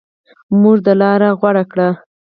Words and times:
موږ 0.61 0.77
دا 0.85 0.93
لاره 1.01 1.29
غوره 1.39 1.63
کړه. 1.71 1.89